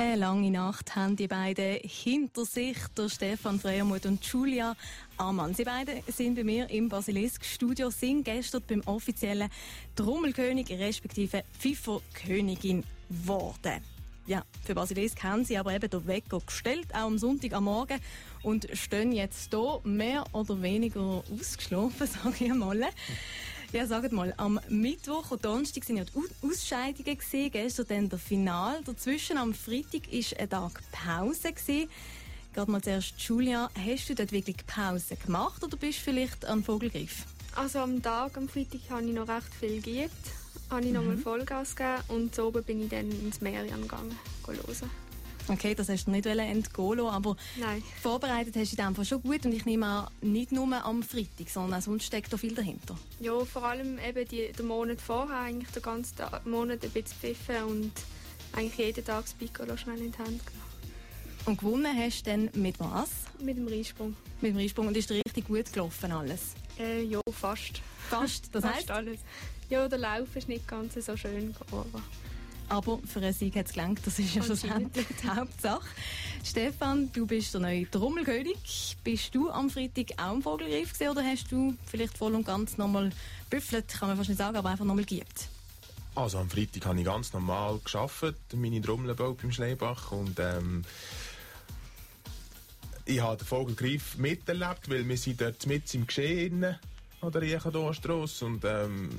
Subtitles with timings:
[0.00, 4.74] Eine lange Nacht haben die beiden hinter sich, der Stefan Freiermuth und Julia
[5.18, 5.52] Amann.
[5.52, 9.50] Sie beide sind bei mir im Basilisk-Studio, sind gestern beim offiziellen
[9.96, 13.82] Trommelkönig respektive Pfifferkönigin geworden.
[14.26, 18.00] Ja, für Basilisk haben sie aber eben den Wecker gestellt, auch am Sonntag am Morgen,
[18.42, 22.86] und stehen jetzt hier mehr oder weniger ausgeschlafen, sage ich mal.
[23.72, 28.18] Ja, sagt mal, am Mittwoch und Donnerstag sind ja die Ausscheidungen gesehen, gestern dann der
[28.18, 28.82] Final.
[28.82, 31.88] Dazwischen am Freitag ist ein Tag Pause gewesen.
[32.52, 36.64] Gerade mal zuerst, Julia, hast du dort wirklich Pause gemacht oder bist du vielleicht an
[36.64, 37.26] Vogelgriff?
[37.54, 40.10] Also am Tag, am Freitag, habe ich noch recht viel geübt,
[40.68, 40.94] habe ich mhm.
[40.94, 44.90] nochmal Vollgas gegeben und so oben bin ich dann ins Meer gegangen, hören.
[45.50, 47.82] Okay, das hast du nicht entgehen aber Nein.
[48.00, 51.48] vorbereitet hast du dich einfach schon gut und ich nehme an, nicht nur am Freitag,
[51.48, 52.96] sondern sonst steckt da viel dahinter.
[53.18, 57.18] Ja, vor allem eben die, den Monat vorher, eigentlich den ganzen Tag, Monat ein bisschen
[57.18, 57.92] pfiffen und
[58.52, 60.70] eigentlich jeden Tag das Piccolo schnell in die Hand genommen.
[61.46, 63.10] Und gewonnen hast du dann mit was?
[63.40, 64.14] Mit dem Reisprung.
[64.40, 66.54] Mit dem Reisprung und ist richtig gut gelaufen alles?
[66.78, 67.82] Äh, ja, fast.
[68.08, 69.18] Fast, das fast alles.
[69.68, 72.02] Ja, der Lauf ist nicht ganz so schön geworden.
[72.70, 75.88] Aber für einen Sieg hat es gelangt, das ist ja schlussendlich die Hauptsache.
[76.44, 78.96] Stefan, du bist der neue Trommelkönig.
[79.02, 82.78] Bist du am Freitag auch im Vogelgriff gesehen oder hast du vielleicht voll und ganz
[82.78, 83.10] nochmal
[83.50, 85.48] büffelt, kann man fast nicht sagen, aber einfach nochmal geübt?
[86.14, 90.84] Also am Freitag habe ich ganz normal geschafft, meine Trommel gebaut beim Schleebach und ähm,
[93.04, 96.64] ich habe den Vogelgriff miterlebt, weil wir sind dort mit im Geschehen
[97.20, 99.10] an der Riechendorstrasse und ähm,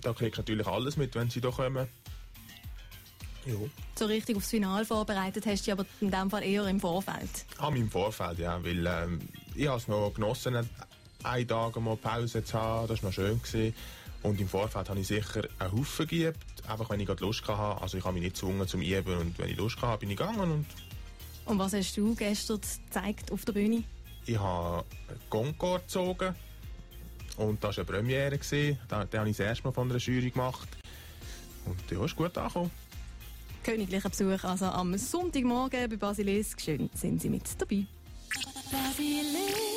[0.00, 1.88] da kriegst du natürlich alles mit, wenn sie hier kommen.
[3.46, 3.54] Ja.
[3.96, 7.44] So richtig aufs Finale vorbereitet hast du dich aber in dem Fall eher im Vorfeld?
[7.58, 8.62] Ah, im Vorfeld, ja.
[8.62, 9.20] Weil ähm,
[9.54, 10.68] ich habe es noch genossen,
[11.22, 12.88] einen Tag mal Pause zu haben.
[12.88, 13.40] Das war noch schön.
[13.42, 13.74] Gewesen.
[14.22, 17.82] Und im Vorfeld habe ich sicher einen Haufen geübt, einfach wenn ich gerade Lust hatte.
[17.82, 20.16] Also ich habe mich nicht gezwungen zum Üben und wenn ich Lust hatte, bin ich
[20.16, 20.52] gegangen.
[20.52, 20.66] Und,
[21.44, 23.82] und was hast du gestern gezeigt auf der Bühne?
[24.24, 24.84] Ich habe
[25.28, 26.36] Concord gezogen
[27.36, 28.38] und das war eine Premiere.
[28.38, 30.68] Den habe ich das erste Mal von einer Jury gemacht.
[31.64, 32.70] Und ja, ist gut angekommen
[33.62, 36.60] königlicher Besuch also am Sonntagmorgen bei Basilisk.
[36.60, 37.86] Schön sind Sie mit dabei.
[38.70, 39.71] Basilisk.